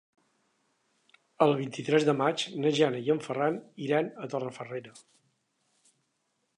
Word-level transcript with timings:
El 1.45 1.53
vint-i-tres 1.59 2.07
de 2.09 2.15
maig 2.23 2.47
na 2.63 2.73
Jana 2.79 3.03
i 3.09 3.13
en 3.15 3.23
Ferran 3.29 3.61
iran 3.89 4.13
a 4.25 4.31
Torrefarrera. 4.33 4.99